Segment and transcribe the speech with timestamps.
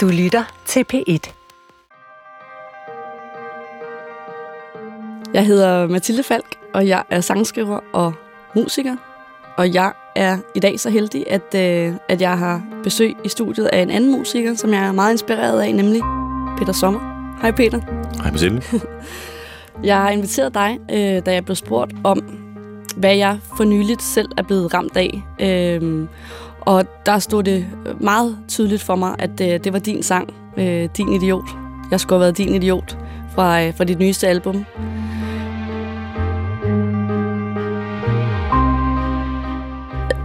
[0.00, 1.32] Du lytter til P1.
[5.34, 8.12] Jeg hedder Mathilde Falk, og jeg er sangskriver og
[8.56, 8.96] musiker.
[9.56, 13.66] Og jeg er i dag så heldig, at, øh, at jeg har besøg i studiet
[13.66, 16.02] af en anden musiker, som jeg er meget inspireret af, nemlig
[16.58, 17.00] Peter Sommer.
[17.42, 17.80] Hej Peter.
[18.22, 18.62] Hej Mathilde.
[19.84, 22.18] Jeg har inviteret dig, øh, da jeg blev spurgt om,
[22.96, 25.22] hvad jeg for nyligt selv er blevet ramt af.
[25.40, 26.06] Øh,
[26.60, 27.66] og der stod det
[28.00, 31.44] meget tydeligt for mig, at øh, det var din sang, øh, Din Idiot.
[31.90, 32.98] Jeg skulle have været din idiot
[33.34, 34.64] fra, øh, fra dit nyeste album.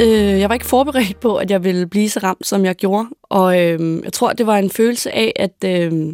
[0.01, 3.07] Øh, jeg var ikke forberedt på, at jeg ville blive så ramt, som jeg gjorde.
[3.23, 6.13] Og øh, jeg tror, det var en følelse af, at, øh,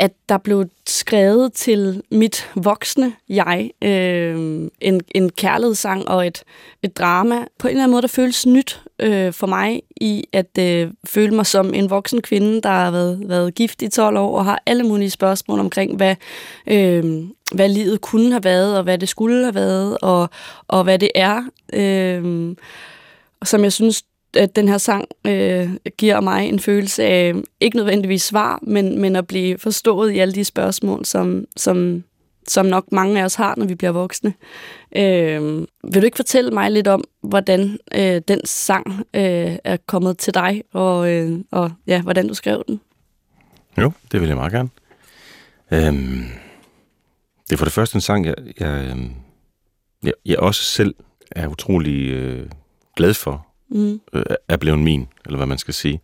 [0.00, 6.42] at der blev skrevet til mit voksne jeg øh, en, en kærlighedssang og et,
[6.82, 7.44] et drama.
[7.58, 11.34] På en eller anden måde, der føles nyt øh, for mig i at øh, føle
[11.34, 14.62] mig som en voksen kvinde, der har været, været gift i 12 år og har
[14.66, 16.16] alle mulige spørgsmål omkring, hvad,
[16.66, 20.30] øh, hvad livet kunne have været, og hvad det skulle have været, og,
[20.68, 21.42] og hvad det er.
[21.72, 22.56] Øh,
[23.44, 24.02] som jeg synes,
[24.36, 29.16] at den her sang øh, giver mig en følelse af, ikke nødvendigvis svar, men, men
[29.16, 32.04] at blive forstået i alle de spørgsmål, som, som,
[32.48, 34.34] som nok mange af os har, når vi bliver voksne.
[34.96, 40.18] Øh, vil du ikke fortælle mig lidt om, hvordan øh, den sang øh, er kommet
[40.18, 42.80] til dig, og, øh, og ja, hvordan du skrev den?
[43.78, 44.68] Jo, det vil jeg meget gerne.
[45.70, 46.24] Øhm,
[47.44, 49.10] det er for det første en sang, jeg, jeg, øhm,
[50.02, 50.94] jeg, jeg også selv
[51.30, 52.50] er utrolig øh,
[52.96, 54.00] glad for, mm.
[54.12, 56.00] øh, er blevet min, eller hvad man skal sige.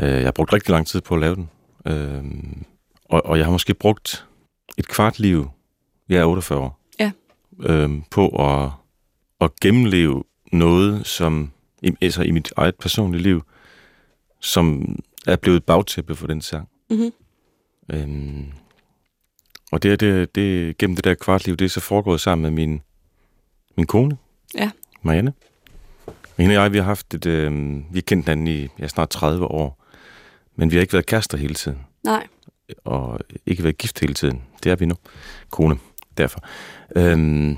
[0.00, 1.50] Øh, jeg har brugt rigtig lang tid på at lave den.
[1.86, 2.24] Øh,
[3.04, 4.26] og, og jeg har måske brugt
[4.78, 5.50] et kvart liv,
[6.08, 7.10] jeg er 48 år, ja.
[7.60, 8.70] øh, på at,
[9.40, 11.50] at gennemleve noget, som
[12.00, 13.42] altså i mit eget personlige liv,
[14.40, 14.96] som
[15.26, 16.68] er blevet bagtæppe for den sang.
[16.90, 17.12] Mm-hmm.
[17.92, 18.52] Øhm,
[19.72, 22.82] og det, det, det, gennem det der kvartliv, det er så foregået sammen med min,
[23.76, 24.16] min kone,
[24.54, 24.70] ja.
[25.02, 25.32] Marianne.
[26.36, 29.10] Hende og jeg, vi har haft et, øh, vi har kendt hinanden i ja, snart
[29.10, 29.84] 30 år,
[30.56, 31.78] men vi har ikke været kærester hele tiden.
[32.04, 32.26] Nej.
[32.84, 34.42] Og ikke været gift hele tiden.
[34.62, 34.94] Det er vi nu.
[35.50, 35.78] Kone,
[36.18, 36.40] derfor.
[36.96, 37.56] Øhm,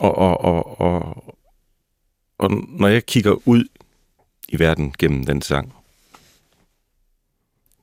[0.00, 1.24] og, og, og, og,
[2.38, 3.64] og når jeg kigger ud
[4.48, 5.74] i verden gennem den sang,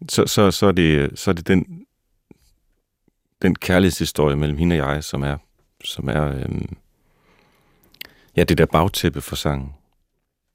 [0.09, 1.85] så, så, så, er, det, så er det den,
[3.41, 5.37] den kærlighedshistorie mellem hende og jeg, som er,
[5.83, 6.77] som er øhm,
[8.39, 9.69] ja, det der bagtæppe for sangen.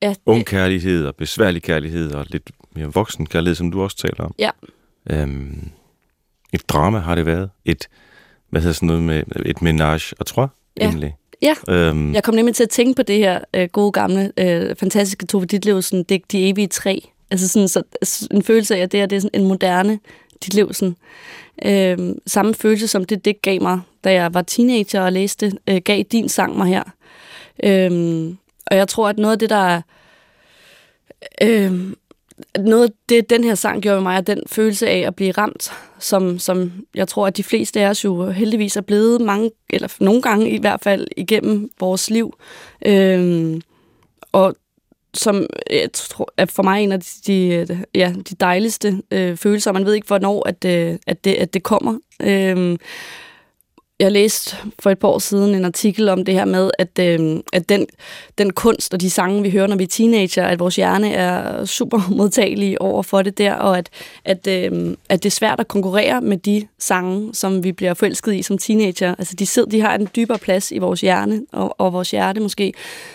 [0.02, 0.14] Ja.
[0.26, 4.34] Ung kærlighed og besværlig kærlighed og lidt mere voksen kærlighed, som du også taler om.
[4.38, 4.50] Ja.
[5.10, 5.70] Øhm,
[6.52, 7.50] et drama har det været.
[7.64, 7.88] Et,
[8.50, 10.50] hvad hedder sådan noget med, et menage og tror
[10.80, 10.84] ja.
[10.84, 11.16] egentlig.
[11.42, 14.76] Ja, øhm, jeg kom nemlig til at tænke på det her øh, gode gamle, øh,
[14.76, 17.08] fantastiske Tove Ditlevsen digt De evige tre.
[17.30, 17.82] Altså sådan så,
[18.30, 19.98] en følelse af, at det her det er sådan en moderne
[20.44, 20.96] Ditlevsen.
[21.64, 25.80] Øh, samme følelse som det digt gav mig, da jeg var teenager og læste, øh,
[25.84, 26.82] gav din sang mig her.
[27.64, 29.82] Øhm, og jeg tror, at noget af det, der er...
[31.42, 31.96] Øhm,
[32.58, 35.72] noget af det, den her sang gjorde mig, er den følelse af at blive ramt,
[35.98, 39.96] som, som jeg tror, at de fleste af os jo heldigvis er blevet mange, eller
[40.00, 42.38] nogle gange i hvert fald igennem vores liv.
[42.86, 43.60] Øhm,
[44.32, 44.56] og
[45.14, 49.72] som jeg tror, er for mig en af de, ja, de dejligste øh, følelser.
[49.72, 51.98] Man ved ikke, hvornår at, øh, at, det, at det kommer.
[52.22, 52.78] Øhm,
[54.00, 57.40] jeg læste for et par år siden en artikel om det her med, at, øh,
[57.52, 57.86] at den,
[58.38, 61.64] den kunst og de sange, vi hører, når vi er teenager, at vores hjerne er
[61.64, 63.90] super modtagelig over for det der, og at,
[64.24, 68.34] at, øh, at det er svært at konkurrere med de sange, som vi bliver forelsket
[68.34, 69.14] i som teenager.
[69.18, 72.40] Altså, de, sidder, de har en dybere plads i vores hjerne, og, og vores hjerte
[72.40, 72.72] måske.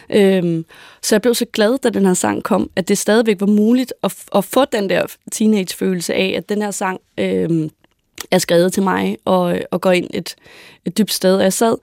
[0.10, 0.64] Øh,
[1.02, 3.94] så jeg blev så glad, da den her sang kom, at det stadigvæk var muligt
[4.04, 7.00] at, at få den der teenage-følelse af, at den her sang...
[7.18, 7.70] Øh,
[8.32, 10.36] er skrevet til mig og, og går ind et,
[10.86, 11.36] et dybt sted.
[11.36, 11.76] Og jeg sad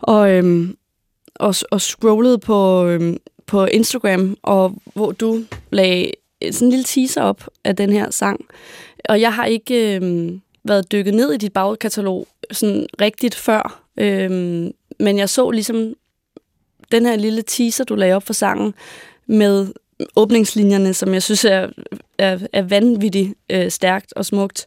[0.00, 0.76] og, øhm,
[1.34, 6.12] og, og scrollede på, øhm, på Instagram, og hvor du lagde
[6.50, 8.44] sådan en lille teaser op af den her sang.
[9.08, 14.72] Og jeg har ikke øhm, været dykket ned i dit bagkatalog sådan rigtigt før, øhm,
[14.98, 15.94] men jeg så ligesom
[16.92, 18.74] den her lille teaser, du lagde op for sangen,
[19.26, 19.66] med
[20.16, 21.68] åbningslinjerne, som jeg synes er,
[22.18, 24.66] er, er vanvittigt øh, stærkt og smukt.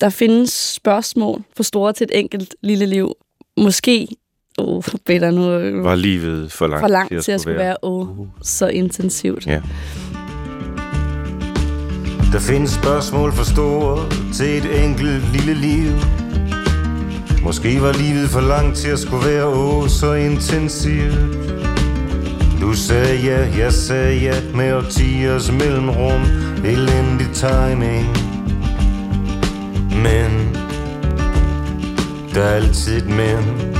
[0.00, 3.12] Der findes spørgsmål for store til et enkelt lille liv.
[3.56, 4.08] Måske
[4.58, 5.42] oh, bedre nu.
[5.82, 8.08] Var livet for langt, for langt til at, til at skulle være, være oh,
[8.42, 9.46] så intensivt.
[9.46, 9.62] Ja.
[12.32, 15.92] Der findes spørgsmål for store til et enkelt lille liv.
[17.42, 21.14] Måske var livet for langt til at skulle være åh, oh, så intensivt.
[22.60, 26.22] Du sagde ja, jeg sagde ja Med årtiers mellemrum
[26.64, 28.27] Elendig timing
[30.02, 30.56] men
[32.34, 33.72] Der er altid et men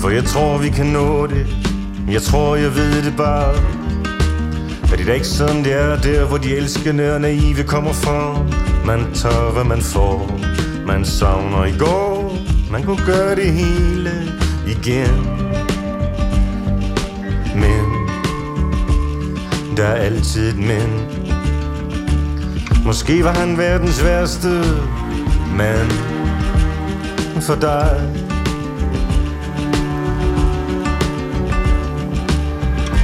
[0.00, 1.46] For jeg tror vi kan nå det
[2.10, 3.54] Jeg tror jeg ved det bare
[4.94, 8.42] er det da ikke sådan, det er der, hvor de elskende og naive kommer fra?
[8.86, 10.40] Man tager, hvad man får.
[10.86, 12.38] Man savner i går.
[12.70, 14.10] Man kunne gøre det hele
[14.66, 15.26] igen.
[17.54, 17.84] Men
[19.76, 21.23] der er altid et men.
[22.84, 24.48] Måske var han verdens værste
[25.56, 25.90] mand
[27.40, 28.00] for dig.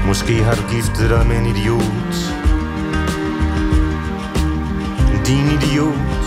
[0.07, 2.15] Måske har du giftet dig med en idiot.
[5.27, 6.25] Din idiot.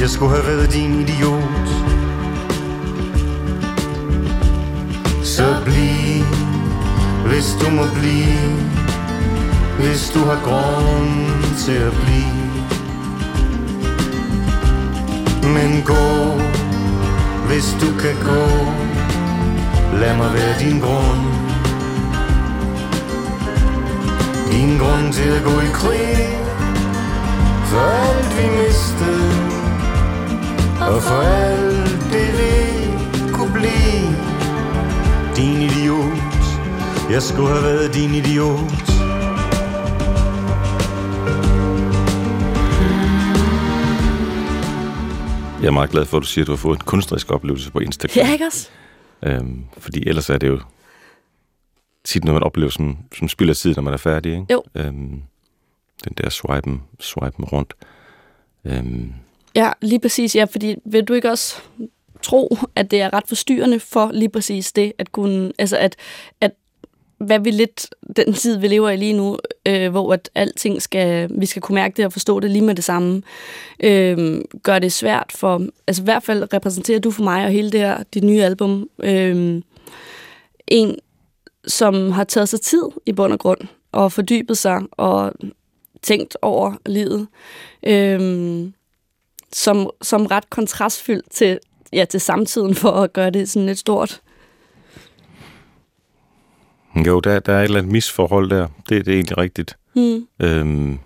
[0.00, 1.68] Jeg skulle have været din idiot.
[5.22, 6.24] Så bliv
[7.26, 8.74] Hvis du må blive.
[9.78, 12.43] Hvis du har grund til at blive.
[15.52, 16.40] Men gå
[17.46, 18.44] Hvis du kan gå.
[20.00, 21.24] Lad mig være din grund.
[24.52, 26.28] Din grund til at gå i krig.
[27.64, 29.32] For alt vi mistede.
[30.80, 34.16] Og for alt det vi kunne blive.
[35.36, 36.44] Din idiot.
[37.10, 38.84] Jeg skulle have været din idiot.
[45.64, 47.70] Jeg er meget glad for, at du siger, at du har fået en kunstnerisk oplevelse
[47.70, 48.26] på Instagram.
[48.26, 48.68] Ja, ikke også?
[49.22, 50.60] Øhm, fordi ellers er det jo
[52.04, 54.32] tit noget, man oplever som, som spilder tid, når man er færdig.
[54.32, 54.46] Ikke?
[54.50, 54.62] Jo.
[54.74, 55.22] Øhm,
[56.04, 57.74] den der swipen, swipen rundt.
[58.64, 59.12] Øhm,
[59.54, 60.36] Ja, lige præcis.
[60.36, 61.56] Ja, fordi vil du ikke også
[62.22, 65.96] tro, at det er ret forstyrrende for lige præcis det, at kunne, altså at,
[66.40, 66.50] at
[67.18, 71.28] hvad vi lidt, den tid vi lever i lige nu, øh, hvor at alting skal,
[71.30, 73.22] vi skal kunne mærke det og forstå det lige med det samme,
[73.80, 77.72] øh, gør det svært for, altså i hvert fald repræsenterer du for mig og hele
[77.72, 79.62] det her, dit nye album, øh,
[80.66, 80.96] en,
[81.66, 83.60] som har taget sig tid i bund og grund,
[83.92, 85.32] og fordybet sig og
[86.02, 87.26] tænkt over livet,
[87.86, 88.68] øh,
[89.52, 91.58] som, som ret kontrastfyldt til,
[91.92, 94.20] ja, til samtiden for at gøre det sådan lidt stort
[96.96, 98.68] jo, der, der er et eller andet misforhold der.
[98.88, 99.76] Det, det er egentlig rigtigt.
[99.96, 100.26] Mm.
[100.40, 100.98] Øhm,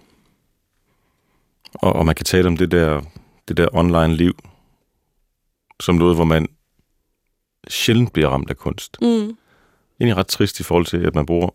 [1.75, 3.02] og, og man kan tale om det der,
[3.49, 4.38] det der online liv
[5.81, 6.46] som noget, hvor man
[7.69, 8.96] sjældent bliver ramt af kunst.
[9.02, 9.37] Mm.
[10.00, 11.50] egentlig ret trist i forhold til, at man bruger,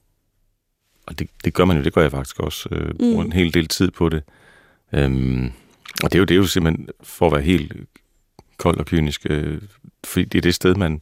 [1.08, 3.26] og det, det gør man jo, det gør jeg faktisk også, øh, bruger Mm.
[3.26, 4.24] en hel del tid på det.
[4.94, 5.46] Øhm,
[6.04, 7.74] og det er, jo, det er jo simpelthen for at være helt
[8.58, 9.62] kold og kynisk, øh,
[10.06, 11.02] fordi det er det sted, man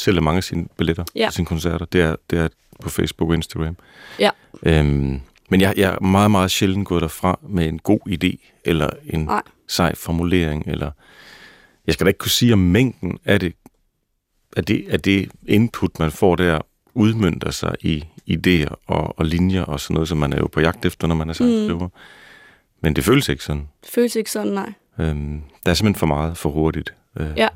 [0.00, 1.24] sælger mange af sine billetter Ja.
[1.26, 1.84] til sine koncerter.
[1.86, 2.48] Det er, det er
[2.82, 3.76] på Facebook og Instagram.
[4.18, 4.30] Ja.
[4.62, 5.20] Øhm,
[5.50, 9.24] men jeg, jeg er meget, meget sjældent gået derfra med en god idé, eller en
[9.24, 9.42] Nej.
[9.68, 10.90] sej formulering, eller
[11.86, 13.52] jeg skal da ikke kunne sige, om mængden af det,
[14.56, 16.58] af det, af det input, man får der,
[16.94, 20.60] udmyndter sig i idéer og, og linjer og sådan noget, som man er jo på
[20.60, 21.86] jagt efter, når man er sangskriver.
[21.86, 21.92] Mm.
[22.82, 23.68] Men det føles ikke sådan.
[23.82, 24.72] Det føles ikke sådan, nej.
[24.98, 26.94] Øhm, der er simpelthen for meget for hurtigt.
[27.16, 27.48] Øh, Ja.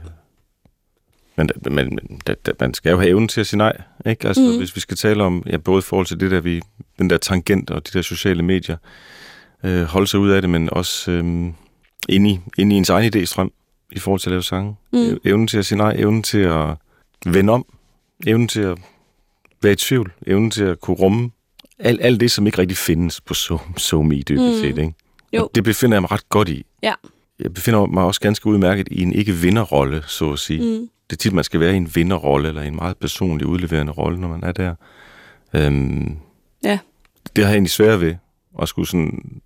[1.37, 3.77] Men, men, men da, da, man skal jo have evnen til at sige nej.
[4.07, 4.29] Ikke?
[4.29, 4.57] Altså, mm.
[4.59, 6.61] Hvis vi skal tale om, ja, både i forhold til det der, vi,
[6.99, 8.77] den der tangent og de der sociale medier,
[9.65, 11.25] øh, holde sig ud af det, men også øh,
[12.09, 13.49] inde, i, inde i ens egen idéstrøm
[13.93, 14.77] i forhold til at lave sange.
[14.93, 15.19] Mm.
[15.25, 16.67] Evnen til at sige nej, evnen til at
[17.27, 17.67] vende om,
[18.27, 18.79] evnen til at
[19.63, 21.31] være i tvivl, evnen til at kunne rumme
[21.79, 24.61] alt, alt det, som ikke rigtig findes på so, SoMe dybest Mm.
[24.61, 24.79] set.
[24.79, 24.95] Ikke?
[25.33, 25.43] Jo.
[25.43, 26.67] Og det befinder jeg mig ret godt i.
[26.83, 26.93] Ja.
[27.39, 30.79] Jeg befinder mig også ganske udmærket i en ikke-vinderrolle, så at sige.
[30.81, 30.89] Mm.
[31.11, 33.93] Det er tit, man skal være i en vinderrolle, eller i en meget personlig udleverende
[33.93, 34.75] rolle, når man er der.
[35.55, 36.17] Øhm,
[36.65, 36.79] Ja.
[37.37, 38.15] Det har jeg egentlig svært ved,
[38.63, 39.41] at skulle sådan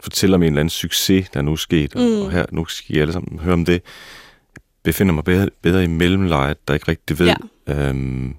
[0.00, 2.00] fortælle om en eller anden succes, der nu er sket, mm.
[2.00, 3.72] Og her, nu skal I alle sammen høre om det.
[4.54, 7.34] Jeg befinder mig bedre, bedre i mellemlejet, der ikke rigtig ved,
[7.68, 7.88] ja.
[7.88, 8.34] øhm,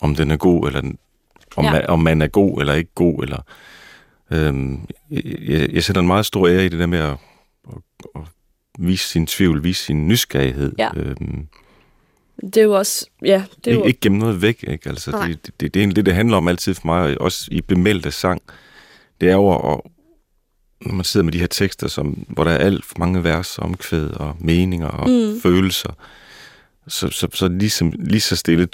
[0.00, 0.98] om den er god, eller den,
[1.56, 1.72] om, ja.
[1.72, 3.42] man, om man er god eller ikke god, eller
[4.30, 7.16] øhm, jeg, jeg sætter en meget stor ære i det der med at,
[7.68, 7.78] at,
[8.14, 8.22] at
[8.78, 10.72] vise sin tvivl, vise sin nysgerrighed.
[10.78, 10.90] Ja.
[10.96, 11.48] Øhm,
[12.42, 14.88] Det er jo også, ja, det er jo, ikke, ikke gemme noget væk, ikke?
[14.88, 15.26] Altså, Nej.
[15.26, 17.60] det, det, det, det er det, det handler om altid for mig, og også i
[17.60, 18.42] bemeldte sang.
[19.20, 19.80] Det er jo at,
[20.80, 23.58] når man sidder med de her tekster, som, hvor der er alt for mange vers,
[23.58, 25.40] omkvæd og meninger og Mm.
[25.40, 25.92] følelser,
[26.88, 28.68] så, så, så ligesom, lige så stille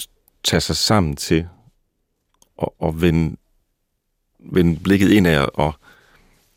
[0.45, 1.47] tage sig sammen til
[2.63, 3.37] at, at vende,
[4.53, 5.75] vende blikket ind af og,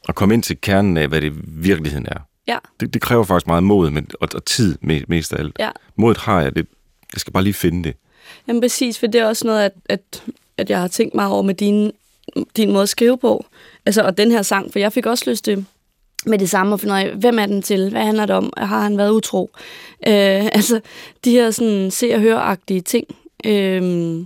[0.08, 2.20] og komme ind til kernen af, hvad det virkeligheden er.
[2.48, 2.58] Ja.
[2.80, 5.56] Det, det kræver faktisk meget mod men, og, og tid me- mest af alt.
[5.60, 5.70] Ja.
[5.96, 6.68] Modet har jeg, det,
[7.13, 7.96] jeg skal bare lige finde det.
[8.48, 10.24] Jamen præcis, for det er også noget, at, at
[10.60, 11.92] at jeg har tænkt meget over med din,
[12.58, 13.46] din måde at skrive på.
[13.86, 15.66] Altså, og den her sang, for jeg fik også lyst til
[16.25, 17.89] med det samme at finde ud af, hvem er den til?
[17.89, 18.54] Hvad handler det om?
[18.58, 19.51] Har han været utro?
[20.08, 20.80] Øh, altså,
[21.25, 23.08] de her sådan se- og høre ting.
[23.46, 24.25] Øh,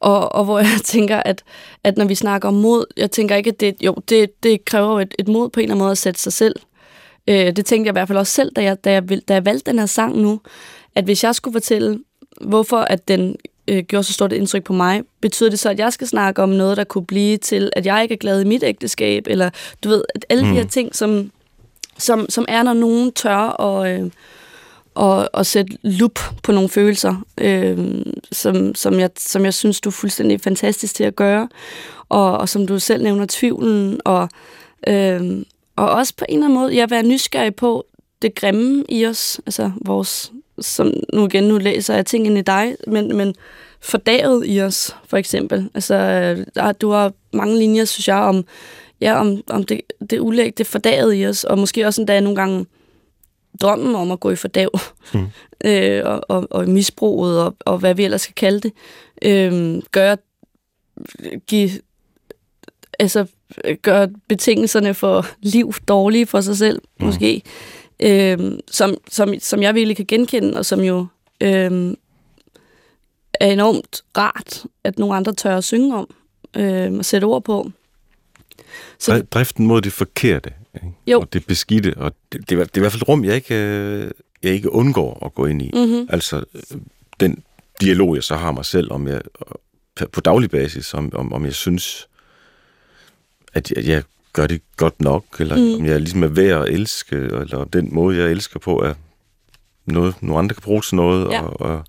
[0.00, 1.42] og, og hvor jeg tænker, at,
[1.84, 5.00] at når vi snakker om mod, jeg tænker ikke, at det, jo, det, det kræver
[5.00, 6.56] et, et mod på en eller anden måde at sætte sig selv.
[7.26, 9.44] Øh, det tænkte jeg i hvert fald også selv, da jeg, da, jeg, da jeg
[9.44, 10.40] valgte den her sang nu,
[10.94, 12.00] at hvis jeg skulle fortælle,
[12.40, 13.36] hvorfor at den
[13.68, 16.42] øh, gjorde så stort et indtryk på mig, betyder det så, at jeg skal snakke
[16.42, 19.50] om noget, der kunne blive til, at jeg ikke er glad i mit ægteskab, eller
[19.84, 20.50] du ved, at alle mm.
[20.50, 20.68] de her mm.
[20.68, 21.30] ting, som,
[21.98, 24.10] som, som er, når nogen tør og, øh,
[24.94, 29.88] og, og sætte lup på nogle følelser, øh, som, som, jeg, som jeg synes, du
[29.88, 31.48] er fuldstændig fantastisk til at gøre,
[32.08, 34.28] og, og som du selv nævner, tvivlen, og,
[34.86, 35.44] øh,
[35.76, 37.86] og også på en eller anden måde, jeg være nysgerrig på
[38.22, 42.42] det grimme i os, altså vores som nu igen, nu læser jeg ting ind i
[42.42, 43.34] dig, men, men
[43.80, 45.70] fordaget i os, for eksempel.
[45.74, 45.94] Altså,
[46.54, 48.44] der, du har mange linjer, synes jeg, om,
[49.00, 52.36] ja, om, om det, det ulæg, det fordaget i os, og måske også endda nogle
[52.36, 52.66] gange
[53.60, 54.70] drømmen om at gå i fordav,
[55.14, 55.26] mm.
[55.68, 58.72] øh, og, og, og misbruget, og, og hvad vi ellers skal kalde det,
[59.22, 60.16] øh, gør,
[61.46, 61.70] give,
[62.98, 63.26] altså,
[63.82, 67.06] gør betingelserne for liv dårlige for sig selv, mm.
[67.06, 67.42] måske
[68.02, 71.06] øh, som, som, som jeg virkelig kan genkende, og som jo
[71.40, 71.94] øh,
[73.34, 76.14] er enormt rart, at nogle andre tør at synge om
[76.56, 77.70] øh, og sætte ord på.
[78.98, 80.86] Så, Driften mod det forkerte, ikke?
[81.06, 81.20] Jo.
[81.20, 83.34] og det beskidte, og det, det, er, det er i hvert fald et rum, jeg
[83.34, 84.10] ikke, øh,
[84.42, 85.70] jeg ikke undgår at gå ind i.
[85.74, 86.06] Mm-hmm.
[86.10, 86.44] Altså,
[87.20, 87.42] den
[87.80, 89.20] dialog, jeg så har mig selv, om jeg
[90.12, 92.08] på daglig basis, om, om, om jeg synes,
[93.52, 94.02] at jeg, jeg
[94.32, 95.80] gør det godt nok, eller mm.
[95.80, 98.94] om jeg ligesom er værd at elske, eller den måde, jeg elsker på, er
[99.86, 101.42] noget, nogle andre kan bruge til noget, ja.
[101.42, 101.84] og, og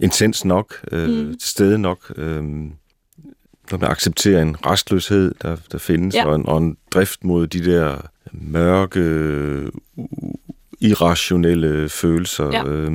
[0.00, 1.38] intens nok, øh, mm.
[1.38, 2.42] til stede nok, øh,
[3.70, 6.26] når man accepterer en restløshed, der, der findes, ja.
[6.26, 9.00] og, en, og en drift mod de der mørke,
[10.80, 12.50] irrationelle følelser.
[12.52, 12.64] Ja.
[12.64, 12.92] Øh,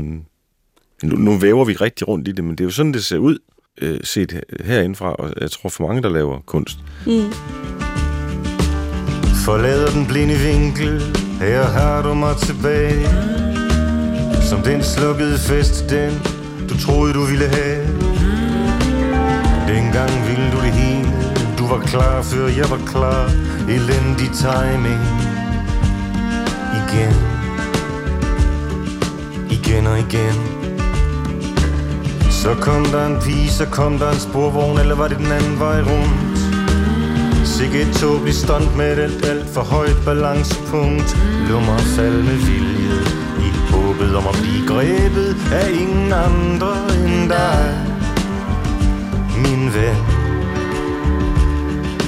[1.04, 3.18] nu, nu væver vi rigtig rundt i det, men det er jo sådan, det ser
[3.18, 3.38] ud,
[3.82, 6.78] øh, set herindefra, og jeg tror for mange, der laver kunst.
[7.06, 7.34] Mm.
[9.46, 11.18] Forlader den blinde vinkel.
[11.40, 13.08] Her har du mig tilbage.
[14.42, 16.22] Som den slukkede fest Den
[16.70, 17.88] du troede du ville have.
[19.68, 21.12] Dengang ville du det hele.
[21.58, 23.26] Du var klar før jeg var klar.
[23.70, 25.04] Elendig timing.
[26.82, 27.14] Igen.
[29.52, 30.38] Igen og igen.
[32.32, 35.60] Så kom der en pige, så kom der en sporvogn Eller var det den anden
[35.60, 36.33] vej rundt?
[37.64, 41.18] Sikke et tåbeligt stunt med et alt, alt for højt balancepunkt.
[41.50, 43.00] Lummer fald med vilje
[43.48, 46.74] I håbet om at blive grebet af ingen andre
[47.06, 47.64] end dig.
[49.44, 49.98] Min ven.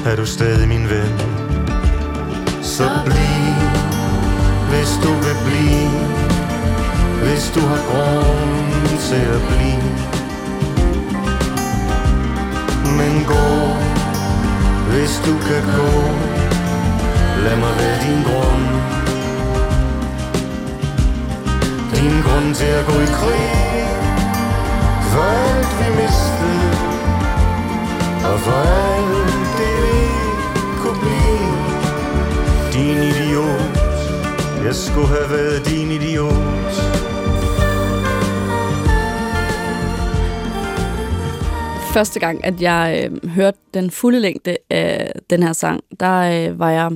[0.05, 1.11] Er du stadig min ven?
[2.61, 3.55] Så bliv,
[4.69, 5.89] hvis du vil blive.
[7.23, 9.83] Hvis du har grund til at blive.
[12.97, 13.64] Men gå
[15.05, 15.89] hvis du kan gå
[17.45, 18.65] Lad mig være din grund.
[21.95, 23.49] Din grund til at gå i krig.
[25.11, 26.71] For alt vi mistede
[28.29, 29.99] Og for alt det vi
[30.81, 31.53] kunne blive.
[32.73, 33.77] Din idiot
[34.65, 36.94] Jeg skulle have været din idiot.
[41.95, 46.59] Første gang, at jeg øh, hørte den fulde længde af den her sang, der øh,
[46.59, 46.91] var jeg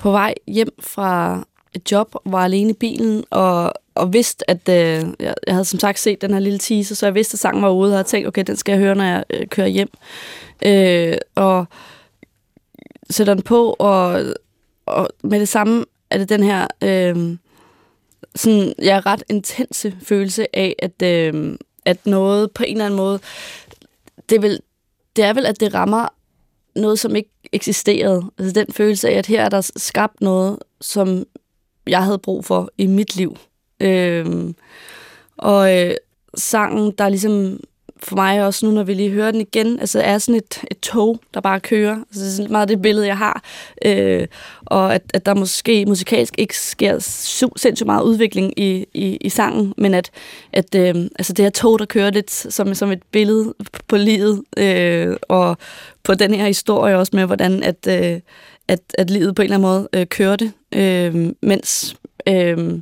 [0.00, 5.08] på vej hjem fra et job, var alene i bilen, og, og vidste, at øh,
[5.20, 7.62] jeg, jeg havde som sagt set den her lille teaser, så jeg vidste, at sangen
[7.62, 9.90] var ude, og havde tænkt, okay, den skal jeg høre, når jeg øh, kører hjem.
[10.66, 11.66] Øh, og
[13.10, 14.24] sætter den på, og,
[14.86, 17.36] og med det samme er det den her øh,
[18.34, 23.20] sådan, ja, ret intense følelse af, at, øh, at noget på en eller anden måde
[24.28, 24.60] det, er vel,
[25.16, 26.08] det er vel, at det rammer
[26.76, 28.30] noget, som ikke eksisterede.
[28.38, 31.24] Altså den følelse af, at her er der skabt noget, som
[31.86, 33.36] jeg havde brug for i mit liv.
[33.80, 34.54] Øhm,
[35.36, 35.94] og øh,
[36.34, 37.60] sangen, der ligesom
[38.02, 40.80] for mig også nu, når vi lige hører den igen, altså er sådan et, et
[40.80, 41.96] tog, der bare kører.
[41.96, 43.42] Altså, det er sådan meget det billede, jeg har.
[43.84, 44.26] Øh,
[44.66, 46.98] og at, at der måske musikalsk ikke sker
[47.56, 50.10] sindssygt meget udvikling i, i, i sangen, men at,
[50.52, 53.54] at øh, altså det her tog, der kører lidt som, som et billede
[53.88, 55.56] på livet, øh, og
[56.02, 58.20] på den her historie også med, hvordan at, øh,
[58.68, 61.96] at, at livet på en eller anden måde øh, kørte, øh, mens...
[62.28, 62.80] Øh,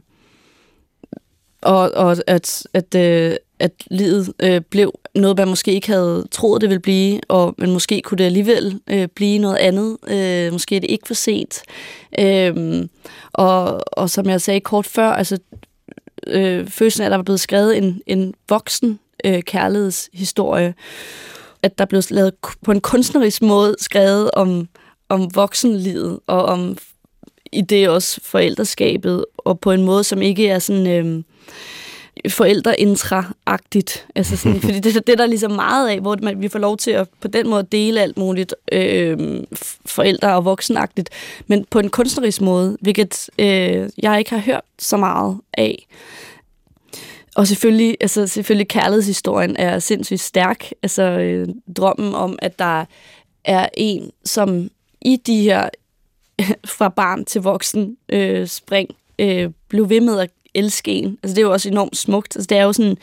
[1.63, 6.61] og, og at, at, øh, at livet øh, blev noget, man måske ikke havde troet,
[6.61, 9.97] det ville blive, og men måske kunne det alligevel øh, blive noget andet.
[10.09, 11.63] Øh, måske er det ikke for sent.
[12.19, 12.85] Øh,
[13.33, 15.39] og, og som jeg sagde kort før, altså
[16.27, 20.75] øh, følelsen af, at der var blevet skrevet en, en voksen øh, kærlighedshistorie,
[21.63, 22.35] at der blev lavet
[22.65, 24.69] på en kunstnerisk måde skrevet om,
[25.09, 26.79] om voksenlivet, og om
[27.53, 30.87] i det også forældreskabet, og på en måde, som ikke er sådan...
[30.87, 31.23] Øh,
[32.29, 34.07] forældreintra-agtigt.
[34.15, 36.77] Altså sådan, fordi det, det er der ligesom meget af, hvor man, vi får lov
[36.77, 39.43] til at på den måde dele alt muligt øh,
[39.87, 41.11] forældre- og voksenagtigt,
[41.47, 45.87] men på en kunstnerisk måde, hvilket øh, jeg ikke har hørt så meget af.
[47.37, 50.71] Og selvfølgelig, altså selvfølgelig kærlighedshistorien er sindssygt stærk.
[50.83, 52.85] Altså øh, drømmen om, at der
[53.45, 54.71] er en, som
[55.01, 55.69] i de her
[56.79, 61.19] fra barn til voksen øh, spring øh, blev ved med at elske en.
[61.23, 62.37] Altså, det er jo også enormt smukt.
[62.37, 62.99] Altså, det er jo sådan...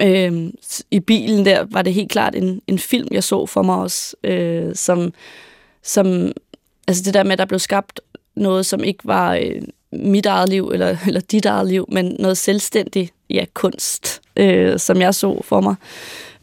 [0.00, 0.52] Øh,
[0.90, 4.16] I bilen der var det helt klart en, en film, jeg så for mig også,
[4.24, 5.12] øh, som,
[5.82, 6.32] som...
[6.88, 8.00] Altså, det der med, at der blev skabt
[8.36, 9.62] noget, som ikke var øh,
[9.92, 15.00] mit eget liv, eller, eller dit eget liv, men noget selvstændigt, ja, kunst, øh, som
[15.00, 15.74] jeg så for mig.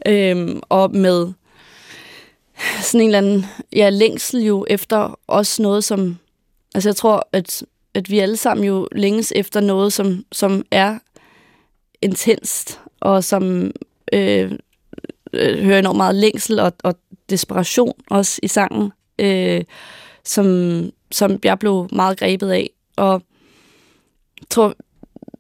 [0.06, 1.34] Øh, og med
[2.82, 3.46] sådan en eller anden
[3.76, 6.18] ja, længsel jo efter også noget, som...
[6.76, 11.00] Altså, jeg tror, at at vi alle sammen jo længes efter noget, som, som er
[12.02, 13.72] intenst, og som
[14.14, 14.52] øh,
[15.34, 16.96] øh, hører enormt meget længsel og, og
[17.30, 19.64] desperation også i sangen, øh,
[20.24, 20.46] som,
[21.12, 22.70] som jeg blev meget grebet af.
[22.96, 23.22] Og
[24.50, 24.76] tror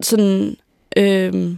[0.01, 0.57] sådan...
[0.97, 1.55] Øh,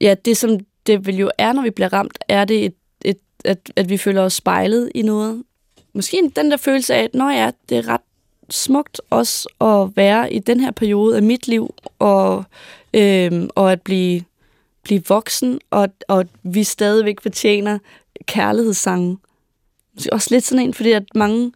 [0.00, 2.74] ja, det som det vil jo er, når vi bliver ramt, er det, et,
[3.04, 5.44] et, at, at vi føler os spejlet i noget.
[5.92, 8.00] Måske den der følelse af, at Nå ja, det er ret
[8.50, 12.44] smukt også at være i den her periode af mit liv, og,
[12.94, 14.22] øh, og at blive,
[14.82, 17.78] blive voksen, og, og vi stadigvæk fortjener
[18.26, 19.18] kærlighedssange.
[20.12, 21.52] Også lidt sådan en, fordi at mange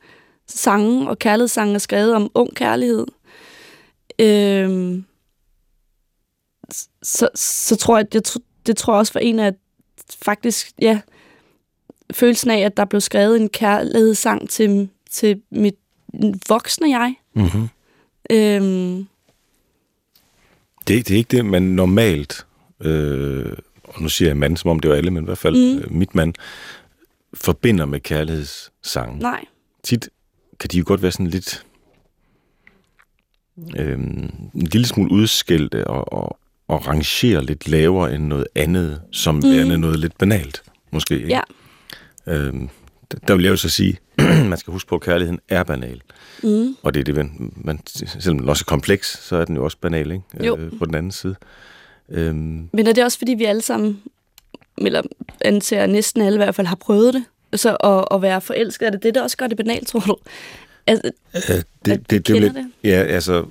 [0.47, 3.07] sange og kærlighedssange er skrevet om ung kærlighed.
[4.19, 5.03] Øh,
[7.03, 8.37] så, så tror jeg, det,
[8.67, 9.55] det tror jeg også var en af
[10.23, 11.01] faktisk, ja,
[12.13, 15.75] følelsen af, at der blev skrevet en kærlighedssang til, til mit
[16.49, 17.15] voksne jeg.
[17.35, 17.69] Mm-hmm.
[18.31, 19.07] Øhm.
[20.89, 22.47] Det, det er ikke det, man normalt,
[22.81, 23.53] øh,
[23.85, 25.79] og nu siger jeg mand, som om det var alle, men i hvert fald mm.
[25.79, 26.35] øh, mit mand,
[27.35, 29.19] forbinder med kærlighedssangen.
[29.19, 29.45] Nej.
[29.83, 30.09] Tit
[30.61, 31.67] kan de jo godt være sådan lidt
[33.77, 39.35] øh, en lille smule udskældte og, og, og rangere lidt lavere end noget andet, som
[39.35, 39.43] mm.
[39.43, 41.15] er noget lidt banalt, måske.
[41.15, 41.41] Ikke?
[42.27, 42.35] Ja.
[42.35, 42.55] Øh,
[43.29, 43.99] der vil jeg jo så sige,
[44.51, 46.03] man skal huske på, at kærligheden er banal.
[46.43, 46.77] Mm.
[46.83, 49.65] Og det er det, man, man, selvom den også er kompleks, så er den jo
[49.65, 50.47] også banal, ikke?
[50.47, 50.57] Jo.
[50.57, 51.35] Øh, på den anden side.
[52.09, 52.69] Øhm.
[52.73, 54.03] Men er det også, fordi vi alle sammen,
[54.79, 55.03] eller
[55.41, 57.25] antager næsten alle i hvert fald, har prøvet det?
[57.55, 60.17] Så at, at være forelsket, er det det, der også gør det banalt, tror du?
[60.87, 62.71] Altså, øh, det, det, det, det, lidt, det?
[62.85, 63.45] Ja, altså,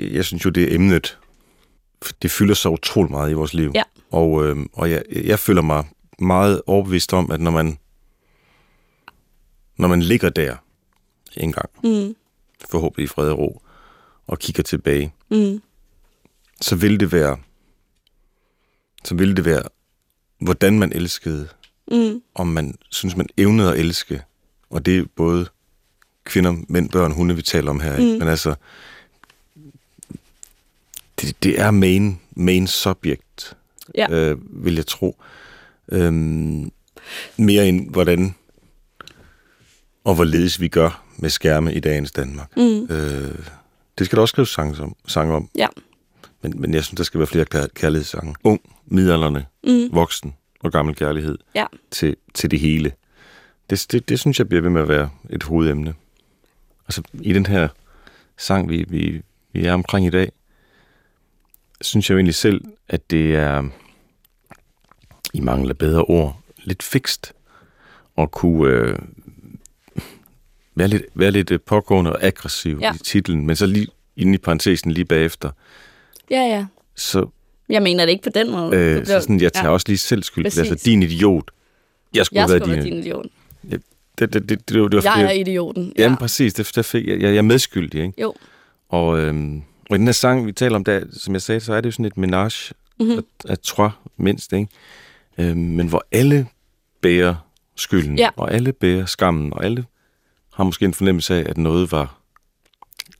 [0.00, 1.18] jeg synes jo, det er emnet.
[2.22, 3.72] Det fylder så utrolig meget i vores liv.
[3.74, 3.82] Ja.
[4.10, 5.84] Og, øh, og jeg, jeg føler mig
[6.18, 7.78] meget overbevist om, at når man
[9.80, 10.56] når man ligger der
[11.36, 12.16] en gang, mm.
[12.70, 13.62] forhåbentlig i fred og ro,
[14.26, 15.62] og kigger tilbage, mm.
[16.60, 17.38] så vil det være,
[19.04, 19.62] så vil det være,
[20.38, 21.48] hvordan man elskede,
[21.90, 22.22] mm.
[22.34, 24.22] om man synes, man evnede at elske,
[24.70, 25.46] og det er både
[26.24, 28.04] kvinder, mænd, børn, hunde, vi taler om her, mm.
[28.04, 28.54] men altså,
[31.20, 33.56] det, det er main, main subject,
[33.94, 34.10] ja.
[34.10, 35.16] øh, vil jeg tro.
[35.92, 36.72] Øhm,
[37.36, 38.34] mere end hvordan
[40.04, 42.56] og hvorledes vi gør med skærme i dagens Danmark.
[42.56, 42.82] Mm.
[42.82, 43.38] Øh,
[43.98, 44.96] det skal der også skrives sange om.
[45.06, 45.48] Sange om.
[45.56, 45.68] Ja.
[46.42, 48.34] Men, men jeg synes, der skal være flere kær- kærlighedssange.
[48.44, 49.88] Ung, midalderne, mm.
[49.92, 51.66] voksen og gammel kærlighed ja.
[51.90, 52.92] til, til det hele.
[53.70, 55.94] Det, det, det synes jeg bliver ved med at være et hovedemne.
[56.88, 57.68] Altså i den her
[58.38, 60.32] sang, vi, vi, vi er omkring i dag,
[61.80, 63.68] synes jeg jo egentlig selv, at det er,
[65.34, 67.32] i mangel af bedre ord, lidt fikst
[68.18, 68.98] at kunne øh,
[70.80, 72.94] være lidt, være lidt øh, pågående og aggressiv ja.
[72.94, 75.50] i titlen, men så lige inde i parentesen lige bagefter.
[76.30, 76.66] Ja, ja.
[76.96, 77.26] Så,
[77.68, 78.76] jeg mener det ikke på den måde.
[78.76, 79.72] Øh, så sådan, jeg tager ja.
[79.72, 80.44] også lige selv skyld.
[80.44, 80.58] Præcis.
[80.58, 81.50] Altså, din idiot.
[82.14, 83.26] Jeg skulle jeg være din, din idiot.
[83.70, 83.82] Ja, det,
[84.18, 85.92] det, det, det, det, det jeg er idioten.
[85.98, 86.02] Ja.
[86.02, 88.00] Jamen præcis, det, det fik, jeg, jeg er medskyldig.
[88.02, 88.20] Ikke?
[88.20, 88.34] Jo.
[88.88, 91.74] Og, øhm, og i den her sang, vi taler om, der, som jeg sagde, så
[91.74, 93.18] er det jo sådan et menage mm-hmm.
[93.18, 94.52] af, af trois mindst.
[94.52, 94.66] Ikke?
[95.38, 96.46] Øhm, men hvor alle
[97.00, 97.34] bærer
[97.76, 98.28] skylden, ja.
[98.36, 99.84] og alle bærer skammen, og alle
[100.52, 102.16] har måske en fornemmelse af, at noget var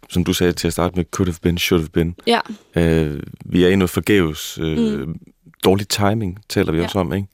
[0.08, 2.16] som du sagde til at starte med, could have been, should have been.
[2.26, 2.40] Ja,
[2.76, 4.58] Øh, vi er i noget forgæves.
[4.62, 5.20] Øh, mm.
[5.64, 6.84] Dårlig timing taler vi Ja.
[6.84, 7.28] også om, ikke?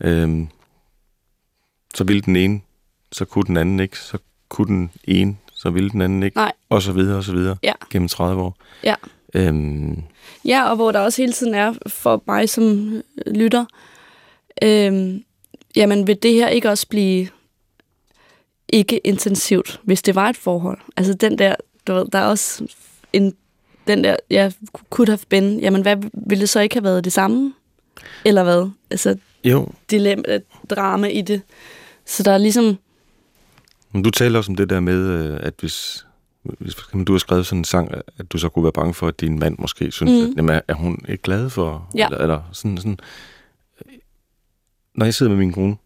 [0.00, 0.46] Øh,
[1.94, 2.60] så ville den ene,
[3.12, 3.98] så kunne den anden ikke.
[3.98, 6.36] Så kunne den ene, så ville den anden ikke.
[6.36, 6.52] Nej.
[6.68, 7.56] Og så videre, og så videre.
[7.62, 7.72] Ja.
[7.90, 8.56] Gennem 30 år.
[8.84, 8.94] ja.
[9.34, 10.02] Øhm,
[10.44, 12.92] Ja, og hvor der også hele tiden er for mig som
[13.26, 13.64] lytter,
[14.62, 15.24] øhm,
[15.76, 17.28] jamen vil det her ikke også blive
[18.72, 20.78] ikke intensivt, hvis det var et forhold?
[20.96, 21.54] Altså den der,
[21.86, 22.66] du ved, der er også
[23.12, 23.34] en,
[23.86, 24.50] den der, ja,
[24.90, 27.54] could have been, jamen hvad ville det så ikke have været det samme?
[28.24, 28.70] Eller hvad?
[28.90, 30.38] Altså jo, dilemma,
[30.70, 31.42] drama i det.
[32.06, 32.78] Så der er ligesom,
[33.92, 36.06] men du taler også om det der med, øh, at hvis,
[36.42, 36.74] hvis
[37.06, 39.38] du har skrevet sådan en sang, at du så kunne være bange for, at din
[39.38, 40.30] mand måske synes, mm.
[40.30, 41.90] at jamen, er- er hun ikke glad for?
[41.96, 42.06] Ja.
[42.06, 42.98] Eller, eller sådan, sådan.
[44.94, 45.76] Når jeg sidder med min kone,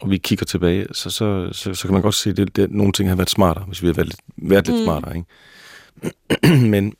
[0.00, 2.70] og vi kigger tilbage, så, så, så, så kan man godt se, at det, det,
[2.70, 4.84] nogle ting har været smartere, hvis vi har været lidt, været lidt Mm.
[4.84, 5.16] smartere.
[5.16, 6.66] Ikke?
[6.74, 6.94] Men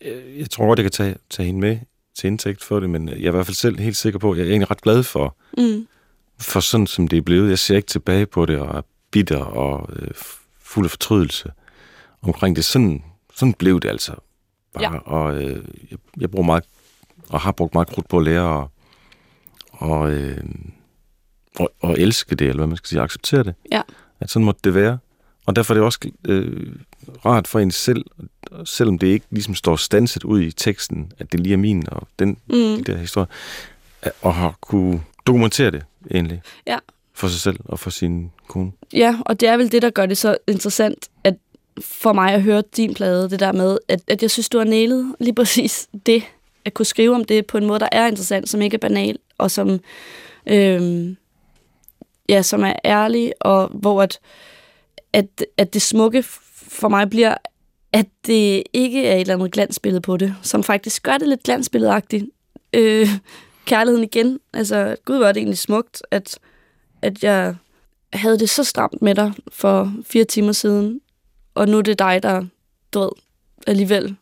[0.00, 1.78] øh, jeg tror godt, jeg kan tage, tage hende med
[2.14, 4.38] til indtægt for det, men jeg er i hvert fald selv helt sikker på, at
[4.38, 5.86] jeg er egentlig ret glad for, mm,
[6.38, 7.50] for sådan som det er blevet.
[7.50, 10.08] Jeg ser ikke tilbage på det og er bitter og øh,
[10.58, 11.52] fuld af fortrydelse
[12.22, 12.64] omkring det.
[12.64, 13.02] Sådan,
[13.34, 14.14] sådan blev det altså.
[14.74, 14.92] Bare.
[14.92, 14.98] Ja.
[14.98, 16.64] Og øh, jeg, jeg bruger meget,
[17.28, 18.70] og har brugt meget krudt på at lære og,
[19.72, 20.44] og, øh,
[21.58, 23.54] og, og elske det, eller hvad man skal sige, acceptere det.
[23.72, 23.82] Ja.
[24.20, 24.98] At sådan måtte det være.
[25.46, 26.66] Og derfor er det også øh,
[27.24, 28.04] rart for en selv,
[28.64, 32.08] selvom det ikke ligesom står stanset ud i teksten, at det lige er min og
[32.18, 33.26] den, mm, de der historier,
[34.02, 36.42] at, at have kunne dokumentere det egentlig.
[36.66, 36.78] Ja.
[37.14, 38.72] For sig selv og for sin kone.
[38.92, 41.34] Ja, og det er vel det, der gør det så interessant, at
[41.80, 44.64] for mig at høre din plade, det der med, at, at jeg synes, du har
[44.64, 46.22] nailet lige præcis det,
[46.64, 49.18] at kunne skrive om det på en måde, der er interessant, som ikke er banal,
[49.38, 49.80] og som,
[50.46, 51.16] øhm,
[52.28, 54.18] ja, som er ærlig, og hvor at,
[55.12, 57.34] at, at det smukke for mig bliver,
[57.92, 61.42] at det ikke er et eller andet glansbillede på det, som faktisk gør det lidt
[61.42, 62.24] glansbilledagtigt.
[62.72, 63.08] Øh,
[63.64, 66.38] kærligheden igen, altså, gud, var det egentlig smukt, at,
[67.02, 67.54] at jeg
[68.12, 71.00] havde det så stramt med dig for fire timer siden,
[71.54, 72.44] og nu er det dig, der,
[72.94, 73.10] du ved,
[73.66, 74.16] alligevel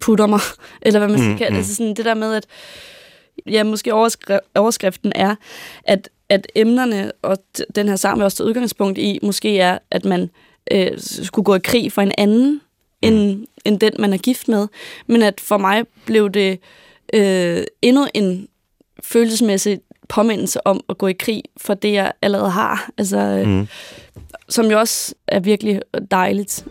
[0.00, 0.40] putter mig,
[0.82, 1.52] eller hvad man skal Mm, kalde det.
[1.52, 1.58] mm.
[1.58, 2.46] Altså sådan det der med, at
[3.46, 5.34] ja, måske overskri- overskriften er,
[5.84, 7.38] at, at emnerne og
[7.74, 10.30] den her sang vil også tage udgangspunkt i, måske er, at man
[10.70, 12.60] øh, skulle gå i krig for en anden,
[13.02, 14.68] end, end den, man er gift med.
[15.06, 16.58] Men at for mig blev det
[17.14, 18.48] øh, endnu en
[19.02, 22.90] følelsesmæssig påmindelse om at gå i krig for det, jeg allerede har.
[22.98, 23.68] Altså, øh, Mm.
[24.48, 26.64] som jo også er virkelig dejligt.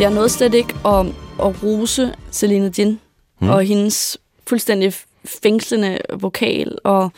[0.00, 1.06] Jeg nåede slet ikke at,
[1.42, 3.00] at rose Selena Jin
[3.42, 3.48] Mm.
[3.48, 4.92] og hendes fuldstændig
[5.24, 7.10] fængslende vokal, og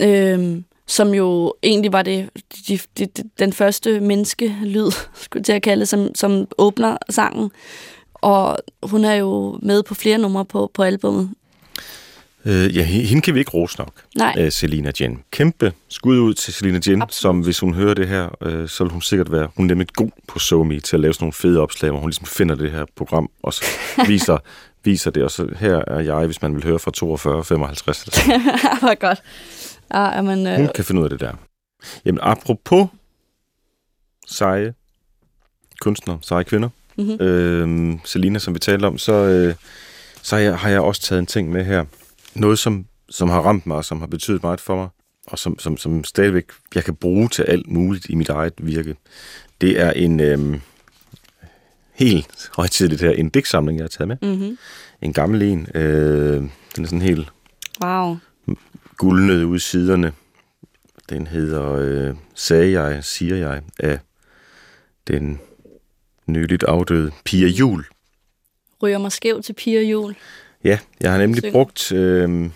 [0.00, 2.28] øhm, som jo egentlig var det,
[2.68, 7.50] de, de, de, den første menneskelyd, skulle jeg til at kalde som, som åbner sangen.
[8.14, 11.30] Og hun er jo med på flere numre på, på albummet.
[12.46, 13.92] Øh, ja, he- hende kan vi ikke rose nok.
[14.18, 15.22] Nej, øh, Selina Jen.
[15.30, 17.14] Kæmpe skud ud til Selina Jen, Absolut.
[17.14, 19.88] som hvis hun hører det her, øh, så vil hun sikkert være, hun er nemlig
[19.94, 22.70] god på SoMe til at lave sådan nogle fede opslag, hvor hun ligesom finder det
[22.70, 23.64] her program, og så
[24.08, 24.38] viser,
[24.84, 28.14] viser det, og så her er jeg, hvis man vil høre fra 42, 55, eller
[28.14, 28.40] sådan.
[28.88, 29.22] var godt.
[29.94, 31.32] Ja, men, øh, hun kan finde ud af det der.
[32.04, 32.88] Jamen, apropos
[34.26, 34.74] seje
[35.80, 37.20] kunstnere, seje kvinder, mm-hmm.
[37.20, 39.54] øh, Selina, som vi talte om, så, øh,
[40.22, 41.84] så har, jeg, har jeg også taget en ting med her.
[42.34, 44.88] Noget, som, som har ramt mig, og som har betydet meget for mig,
[45.26, 46.44] og som, som, som stadigvæk
[46.74, 48.96] jeg kan bruge til alt muligt i mit eget virke.
[49.60, 50.60] Det er en øh,
[51.92, 54.16] helt højtidligt her, en digtsamling, jeg har taget med.
[54.22, 54.58] Mm-hmm.
[55.02, 55.68] En gammel en.
[55.74, 56.42] Øh,
[56.76, 57.28] den er sådan helt
[57.84, 58.16] Wow.
[58.96, 60.12] guldnet ud i siderne.
[61.08, 63.98] Den hedder øh, Sagde jeg, siger jeg, af
[65.06, 65.40] den
[66.26, 67.84] nyligt afdøde Pia Jul.
[68.82, 70.14] Ryger mig skæv til piger jul.
[70.64, 72.50] Ja, jeg har nemlig brugt, øh,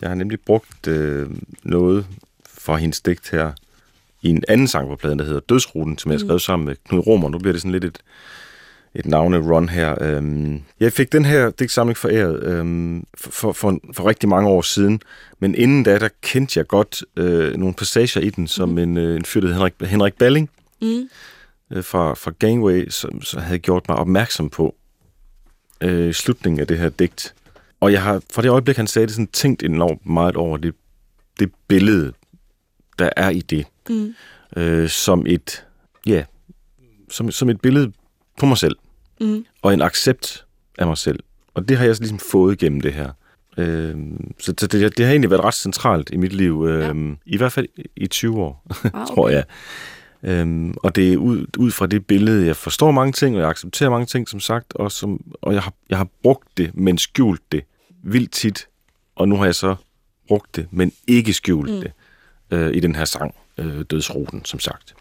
[0.00, 1.30] jeg har nemlig brugt øh,
[1.62, 2.06] noget
[2.48, 3.52] fra hendes digt her
[4.22, 6.76] i en anden sang på pladen, der hedder Dødsruten, som jeg har skrevet sammen med
[6.88, 7.28] Knud Romer.
[7.28, 7.98] Nu bliver det sådan lidt et,
[8.94, 10.02] et navne-run her.
[10.02, 15.00] Øhm, jeg fik den her digtsamling foræret øhm, for, for, for rigtig mange år siden,
[15.38, 18.78] men inden da, der kendte jeg godt øh, nogle passager i den, som mm.
[18.78, 21.08] en, øh, en fyr, der Henrik, Henrik Balling Mm.
[21.72, 24.74] øh, fra, fra Gangway, som, som havde gjort mig opmærksom på
[25.80, 27.34] øh, slutningen af det her digt.
[27.80, 30.74] Og jeg har, fra det øjeblik, han sagde det, sådan tænkt enormt meget over det,
[31.38, 32.12] det billede,
[32.98, 34.14] der er i det, Mm.
[34.56, 35.66] øh, som et,
[36.06, 36.24] ja,
[37.10, 37.92] som, som et billede
[38.40, 38.76] på mig selv,
[39.20, 39.44] Mm.
[39.62, 40.46] og en accept
[40.78, 41.18] af mig selv.
[41.54, 43.10] Og det har jeg så ligesom fået gennem det her.
[43.58, 43.96] Øh,
[44.38, 47.14] så det, det, det har egentlig været ret centralt i mit liv, øh, ja.
[47.26, 49.44] i hvert fald i 20 år, Ah, tror jeg.
[50.22, 53.50] Øhm, og det er ud, ud fra det billede, jeg forstår mange ting, og jeg
[53.50, 56.98] accepterer mange ting, som sagt, og, som, og jeg, har, jeg har brugt det, men
[56.98, 57.64] skjult det
[58.02, 58.68] vildt tit.
[59.16, 59.74] Og nu har jeg så
[60.28, 61.80] brugt det, men ikke skjult mm.
[61.80, 61.92] det
[62.50, 64.94] øh, i den her sang, øh, Dødsruten, som sagt.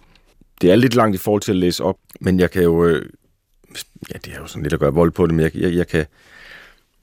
[0.61, 2.85] Det er lidt langt i forhold til at læse op, men jeg kan jo...
[2.85, 3.09] Øh,
[4.13, 5.87] ja, det er jo sådan lidt at gøre vold på det, men jeg, jeg, jeg
[5.87, 6.05] kan...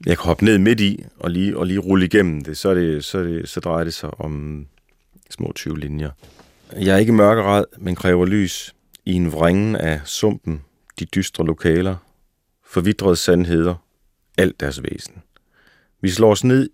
[0.07, 2.75] Jeg kan hoppe ned midt i og lige, og lige rulle igennem det, så, er
[2.75, 4.67] det, så, er det, så drejer det sig om
[5.31, 6.11] små 20 linjer.
[6.77, 10.63] Jeg er ikke mørkeret, men kræver lys i en vrængen af sumpen,
[10.99, 11.97] de dystre lokaler,
[12.65, 13.75] forvidrede sandheder,
[14.39, 15.23] alt deres væsen.
[16.01, 16.71] Vi slår os ned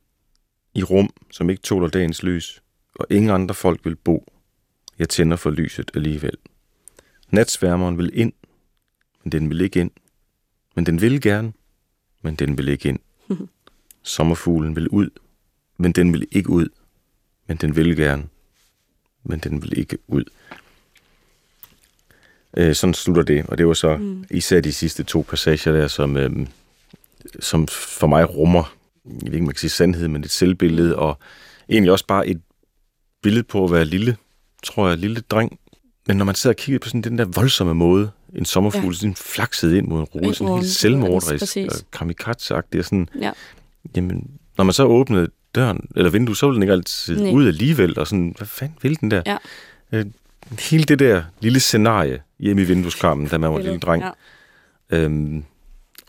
[0.75, 2.63] i rum, som ikke tåler dagens lys,
[2.95, 4.33] og ingen andre folk vil bo.
[4.99, 6.37] Jeg tænder for lyset alligevel.
[7.31, 8.33] Natsværmeren vil ind,
[9.25, 9.91] men den vil ikke ind.
[10.77, 11.53] Men den vil gerne,
[12.23, 12.99] men den vil ikke ind.
[14.03, 15.11] Sommerfuglen vil ud,
[15.77, 16.69] men den vil ikke ud.
[17.47, 18.29] Men den vil gerne,
[19.25, 20.25] men den vil ikke ud.
[22.57, 24.25] Øh, sådan slutter det, og det var så mm.
[24.31, 26.31] især de sidste to passager der, som, øh,
[27.41, 31.19] som for mig rummer, jeg ved ikke, man kan sige sandhed, men et selvbillede, og
[31.69, 32.41] egentlig også bare et
[33.23, 34.17] billede på at være lille,
[34.63, 35.59] tror jeg, lille dreng.
[36.07, 38.93] Men når man sidder og kigger på sådan den der voldsomme måde, en sommerfugl ja.
[38.93, 43.31] sådan flakset ind mod en rode, Ind sådan helt selvmorderisk og kamikaze-agtigt, og sådan, Ja.
[43.97, 47.33] jamen, når man så åbnede døren, eller vinduet, så ville den ikke altid Nej.
[47.33, 49.23] ud alligevel, og sådan, hvad fanden vil den der?
[49.27, 49.37] Ja.
[49.93, 50.07] Øh,
[50.71, 54.03] hele det der lille scenarie hjemme i vindueskarmen, da man var en lille dreng,
[54.91, 54.97] Ja.
[54.99, 55.45] øhm,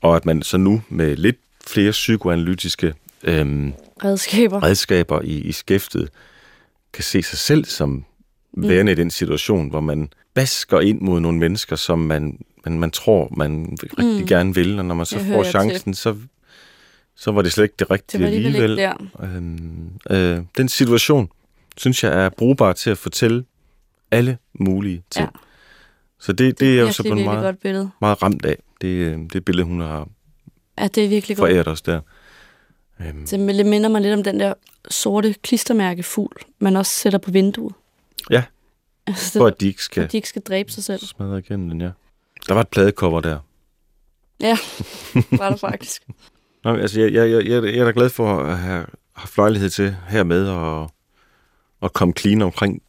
[0.02, 3.74] og at man så nu med lidt flere psykoanalytiske øhm,
[4.04, 4.64] Redskaber.
[4.64, 6.10] redskaber i, i skæftet,
[6.94, 8.06] kan se sig selv som
[8.58, 9.00] værende mm.
[9.00, 13.34] i den situation, hvor man basker ind mod nogle mennesker, som man, man, man tror,
[13.38, 14.20] man rigtig Mm.
[14.22, 14.28] mm.
[14.28, 16.16] gerne vil, og når man så Det får jeg chancen, så,
[17.22, 18.94] så var det slet ikke det Det rigtige var alligevel ikke der.
[19.24, 21.30] Øhm, øh, den situation,
[21.78, 23.46] synes jeg, er brugbar til at fortælle
[24.12, 25.26] alle mulige ting.
[25.34, 25.40] Ja.
[26.20, 27.90] Så det, det er jeg jo så virkelig meget, godt billede.
[28.02, 28.58] meget ramt af.
[28.82, 30.08] Det, øh, det billede, hun har
[30.78, 31.50] Ja, det er virkelig godt.
[31.50, 32.02] foræret os der.
[33.02, 34.54] Øhm, Det minder mig lidt om den der
[34.90, 37.74] sorte klistermærkefugl, man også sætter på vinduet.
[38.30, 38.44] Ja,
[39.08, 41.00] Altså, for det, at de ikke skal de ikke skal dræbe sig selv.
[41.06, 41.90] smadre igennem den, ja.
[42.48, 43.40] Der var et pladecover der.
[44.40, 44.58] Ja,
[45.38, 46.04] var der faktisk.
[46.64, 49.96] Nå, altså, jeg, jeg, jeg, jeg er da glad for at have haft lejlighed til
[50.08, 50.90] hermed at,
[51.84, 52.82] at komme clean omkring,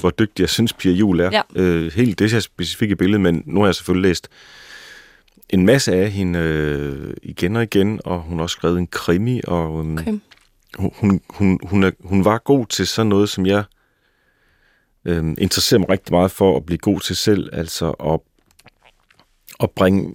[0.00, 1.30] hvor dygtig jeg synes, Pia Juhl er.
[1.32, 1.42] Ja.
[1.56, 4.28] Øh, helt det her specifikke billede, men nu har jeg selvfølgelig læst
[5.50, 9.40] en masse af hende øh, igen og igen, og hun har også skrevet en krimi,
[9.46, 10.18] og um, Okay.
[10.78, 13.64] hun, hun, hun, hun, er, hun var god til sådan noget, som jeg
[15.04, 18.20] øh, interesserer mig rigtig meget for at blive god til selv, altså at,
[19.62, 20.14] at bringe,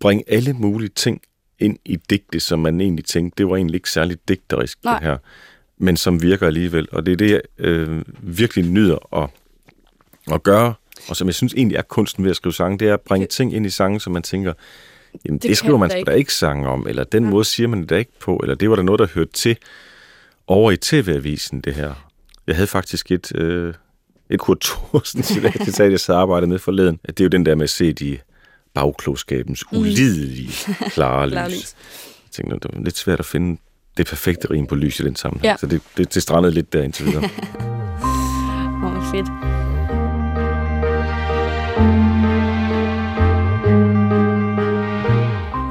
[0.00, 1.20] bringe alle mulige ting
[1.60, 4.98] ind i digte, som man egentlig tænkte, det var egentlig ikke særlig digterisk, Nej.
[4.98, 5.16] det her,
[5.78, 6.88] men som virker alligevel.
[6.92, 9.30] Og det er det, jeg øh, virkelig nyder at,
[10.34, 10.74] at gøre,
[11.08, 13.22] og som jeg synes egentlig er kunsten ved at skrive sange, det er at bringe
[13.26, 14.52] Det- ting ind i sange, som man tænker,
[15.24, 16.10] jamen det, Det skriver man sgu ikke.
[16.10, 17.30] da ikke sange om, eller den Ja.
[17.30, 19.56] måde siger man det da ikke på, eller det var der noget, der hørte til
[20.46, 21.94] over i TV-avisen, det her.
[22.46, 23.74] Jeg havde faktisk et, øh,
[24.30, 27.00] et Kurt Thorsen citat, det sagde, jeg så arbejdede med forleden.
[27.04, 28.18] At det er jo den der med at se de
[28.74, 30.52] bagklogskabens ulidelige
[30.94, 31.56] klare lys.
[31.56, 31.74] lys.
[32.24, 33.60] Jeg tænkte, det var lidt svært at finde
[33.96, 35.50] det perfekte rim på lys i den sammenhæng.
[35.50, 35.56] Ja.
[35.56, 37.22] Så det, det, det strandede lidt der indtil videre.
[38.84, 39.60] Åh, oh, fedt.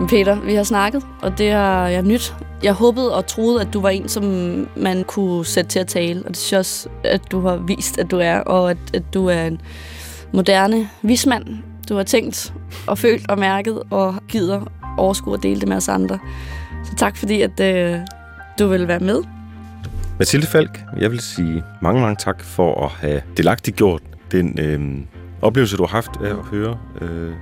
[0.10, 2.36] Peter, vi har snakket, og det har jeg nyt.
[2.64, 4.24] Jeg håbede og troede, at du var en, som
[4.76, 7.98] man kunne sætte til at tale, og det synes jeg også, at du har vist,
[7.98, 9.62] at du er, og at, at du er en
[10.34, 11.69] moderne vismand.
[11.90, 12.54] Du har tænkt
[12.88, 14.62] og følt og mærket og gider
[14.98, 16.20] overskue at dele det med os andre.
[16.86, 18.00] Så tak fordi, at øh,
[18.60, 19.24] du vil være med.
[20.20, 24.98] Mathilde Falk, jeg vil sige mange, mange tak for at have delagtiggjort den øh,
[25.42, 27.34] oplevelse, du har haft af at høre øh,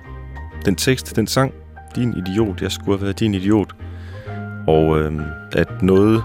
[0.65, 1.53] den tekst, den sang,
[1.95, 3.75] Din idiot, jeg skulle have været din idiot.
[4.67, 5.13] Og øh,
[5.51, 6.23] at noget,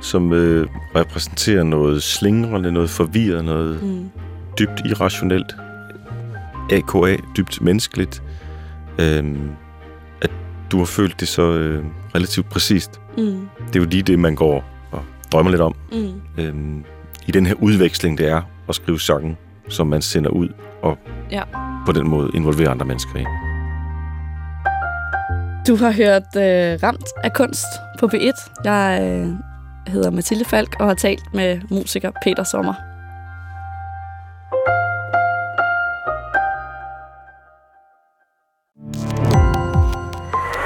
[0.00, 4.10] som øh, repræsenterer noget slingrende, noget forvirret, noget Mm.
[4.58, 5.56] dybt irrationelt,
[6.72, 8.22] AKA, dybt menneskeligt,
[9.00, 9.36] øh,
[10.22, 10.30] at
[10.72, 13.00] du har følt det så øh, relativt præcist.
[13.18, 13.48] Mm.
[13.66, 15.02] Det er jo lige det, man går og
[15.32, 16.20] drømmer lidt om Mm.
[16.38, 16.84] øhm,
[17.26, 19.36] i den her udveksling, det er at skrive sange,
[19.68, 20.48] som man sender ud
[20.82, 20.98] og
[21.30, 21.42] Ja.
[21.86, 23.24] på den måde involverer andre mennesker i.
[25.68, 27.66] Du har hørt øh, Ramt af kunst
[28.00, 28.50] på B1.
[28.64, 29.28] Jeg øh,
[29.92, 32.74] hedder Mathilde Falk og har talt med musiker Peter Sommer.